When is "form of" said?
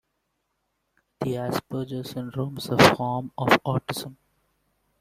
2.95-3.49